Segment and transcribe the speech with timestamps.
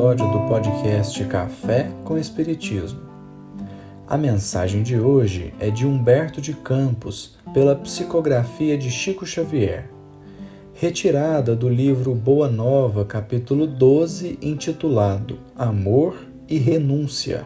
[0.00, 3.00] episódio do podcast Café com Espiritismo.
[4.08, 9.90] A mensagem de hoje é de Humberto de Campos, pela psicografia de Chico Xavier,
[10.72, 16.16] retirada do livro Boa Nova, capítulo 12, intitulado Amor
[16.48, 17.44] e Renúncia.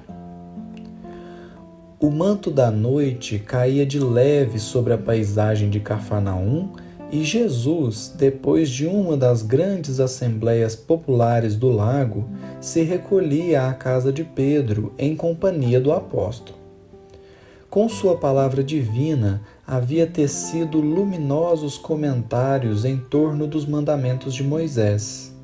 [1.98, 6.70] O manto da noite caía de leve sobre a paisagem de Cafarnaum
[7.10, 12.28] e Jesus, depois de uma das grandes assembleias populares do lago,
[12.60, 16.58] se recolhia à casa de Pedro em companhia do apóstolo.
[17.70, 25.34] Com sua palavra divina, havia tecido luminosos comentários em torno dos mandamentos de Moisés.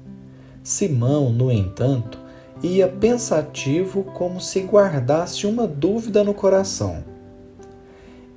[0.62, 2.18] Simão, no entanto,
[2.62, 7.02] ia pensativo como se guardasse uma dúvida no coração.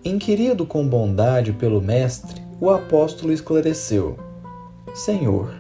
[0.04, 4.18] Inquirido com bondade pelo Mestre, o apóstolo esclareceu:
[4.94, 5.54] Senhor,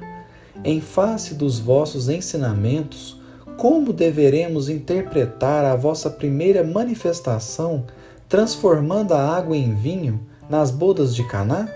[0.63, 3.19] em face dos vossos ensinamentos,
[3.57, 7.83] como deveremos interpretar a vossa primeira manifestação,
[8.29, 11.67] transformando a água em vinho nas bodas de Caná?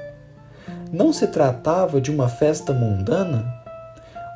[0.94, 3.54] Não se tratava de uma festa mundana?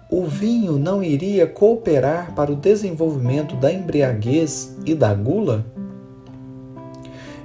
[0.10, 5.66] O vinho não iria cooperar para o desenvolvimento da embriaguez e da gula?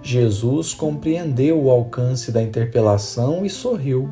[0.06, 4.08] Jesus compreendeu o alcance da interpelação e sorriu.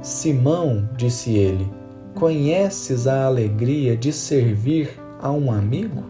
[0.00, 1.70] Simão, disse ele,
[2.14, 6.02] conheces a alegria de servir a um amigo?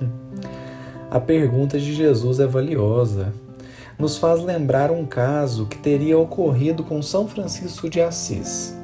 [1.10, 3.30] A pergunta de Jesus é valiosa.
[3.98, 8.74] Nos faz lembrar um caso que teria ocorrido com São Francisco de Assis.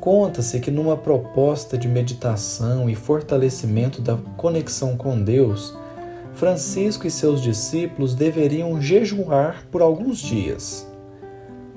[0.00, 5.76] Conta-se que, numa proposta de meditação e fortalecimento da conexão com Deus,
[6.38, 10.88] Francisco e seus discípulos deveriam jejuar por alguns dias.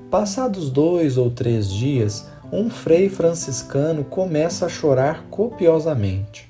[0.08, 6.48] Passados dois ou três dias, um frei franciscano começa a chorar copiosamente.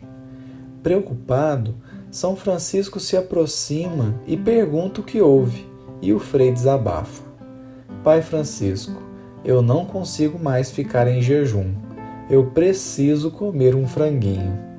[0.83, 1.75] Preocupado,
[2.11, 5.67] São Francisco se aproxima e pergunta o que houve,
[6.03, 7.23] e o frei desabafa:
[8.05, 9.03] Pai Francisco,
[9.43, 11.73] eu não consigo mais ficar em jejum.
[12.29, 14.72] Eu preciso comer um franguinho.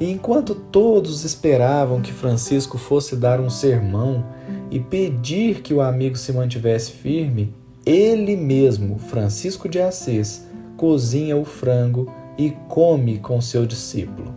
[0.00, 4.24] E enquanto todos esperavam que Francisco fosse dar um sermão
[4.70, 7.54] e pedir que o amigo se mantivesse firme,
[7.84, 14.34] ele mesmo, Francisco de Assis, cozinha o frango e come com seu discípulo.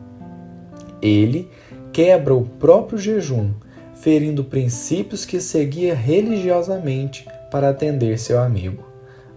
[1.01, 1.49] Ele
[1.93, 3.51] quebra o próprio jejum,
[3.93, 8.83] ferindo princípios que seguia religiosamente para atender seu amigo.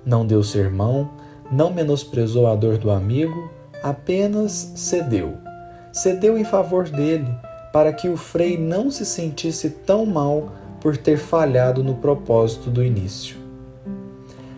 [0.04, 1.10] Não deu sermão,
[1.50, 3.50] não menosprezou a dor do amigo,
[3.82, 5.47] apenas cedeu
[5.92, 7.28] cedeu em favor dele,
[7.72, 12.84] para que o frei não se sentisse tão mal por ter falhado no propósito do
[12.84, 13.36] início.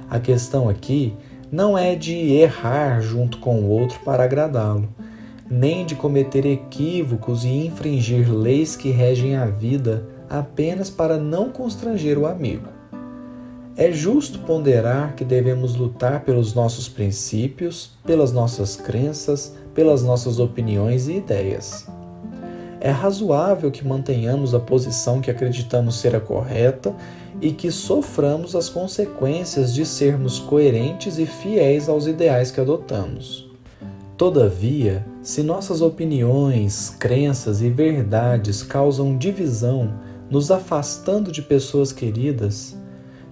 [0.08, 1.14] A questão aqui
[1.50, 4.88] não é de errar junto com o outro para agradá-lo,
[5.50, 12.16] nem de cometer equívocos e infringir leis que regem a vida apenas para não constranger
[12.18, 12.79] o amigo.
[13.76, 21.08] É justo ponderar que devemos lutar pelos nossos princípios, pelas nossas crenças, pelas nossas opiniões
[21.08, 21.86] e ideias.
[22.80, 26.94] É razoável que mantenhamos a posição que acreditamos ser a correta
[27.40, 33.48] e que soframos as consequências de sermos coerentes e fiéis aos ideais que adotamos.
[34.16, 39.94] Todavia, se nossas opiniões, crenças e verdades causam divisão,
[40.30, 42.76] nos afastando de pessoas queridas,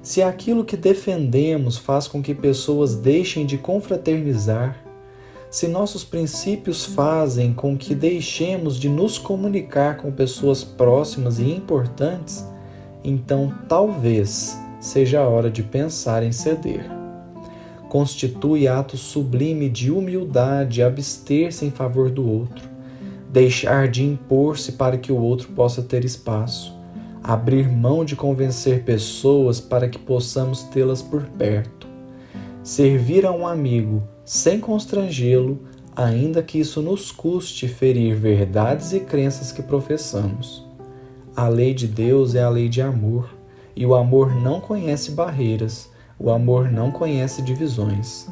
[0.03, 4.85] se aquilo que defendemos faz com que pessoas deixem de confraternizar,
[5.51, 12.47] se nossos princípios fazem com que deixemos de nos comunicar com pessoas próximas e importantes,
[13.03, 16.85] então talvez seja a hora de pensar em ceder.
[17.89, 22.69] Constitui ato sublime de humildade abster-se em favor do outro,
[23.33, 26.78] deixar de impor-se para que o outro possa ter espaço,
[27.23, 31.87] abrir mão de convencer pessoas para que possamos tê-las por perto,
[32.63, 35.59] servir a um amigo sem constrangê-lo,
[35.97, 40.67] ainda que isso nos custe ferir verdades e crenças que professamos.
[41.35, 43.31] A lei de Deus é a lei de amor,
[43.75, 48.29] e o amor não conhece barreiras, o amor não conhece divisões.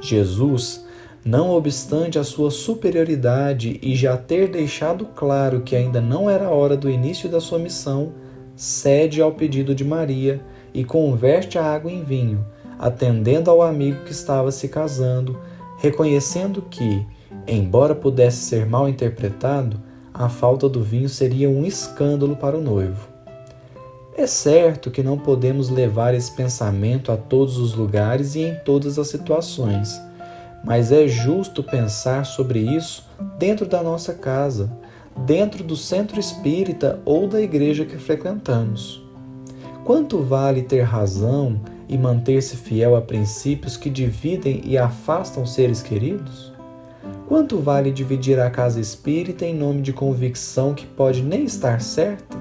[0.00, 0.83] Jesus,
[1.24, 6.50] não obstante a sua superioridade e já ter deixado claro que ainda não era a
[6.50, 8.12] hora do início da sua missão,
[8.54, 10.40] cede ao pedido de Maria
[10.74, 12.44] e converte a água em vinho,
[12.78, 15.38] atendendo ao amigo que estava se casando,
[15.78, 17.06] reconhecendo que,
[17.46, 19.80] embora pudesse ser mal interpretado,
[20.12, 23.08] a falta do vinho seria um escândalo para o noivo.
[24.16, 28.96] É certo que não podemos levar esse pensamento a todos os lugares e em todas
[28.96, 30.00] as situações,
[30.64, 33.06] mas é justo pensar sobre isso
[33.38, 34.72] dentro da nossa casa,
[35.26, 39.04] dentro do centro espírita ou da igreja que frequentamos.
[39.84, 46.52] Quanto vale ter razão e manter-se fiel a princípios que dividem e afastam seres queridos?
[47.28, 52.36] Quanto vale dividir a casa espírita em nome de convicção que pode nem estar certa?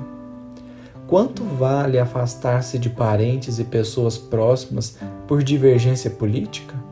[1.08, 4.98] Quanto vale afastar-se de parentes e pessoas próximas
[5.28, 6.83] por divergência política?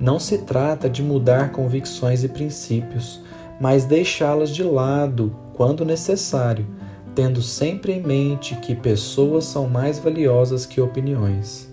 [0.00, 3.20] Não se trata de mudar convicções e princípios,
[3.60, 6.66] mas deixá-las de lado quando necessário,
[7.14, 11.68] tendo sempre em mente que pessoas são mais valiosas que opiniões.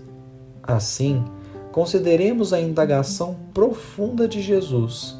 [0.60, 1.24] Assim,
[1.70, 5.16] consideremos a indagação profunda de Jesus: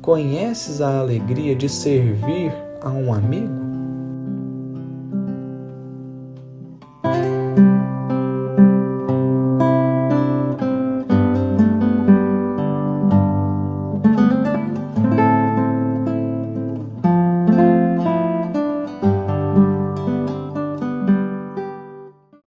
[0.00, 3.67] Conheces a alegria de servir a um amigo?